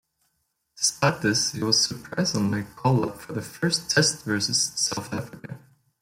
[0.77, 5.59] Despite this he was, surprisingly, called up for the first Test versus South Africa.